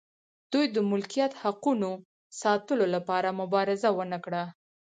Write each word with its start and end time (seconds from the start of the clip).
دوی 0.51 0.65
د 0.75 0.77
ملکیت 0.91 1.31
حقونو 1.41 1.91
ساتلو 2.41 2.85
لپاره 2.95 3.29
مبارزه 3.41 3.89
ونه 3.93 4.17
کړه. 4.25 4.43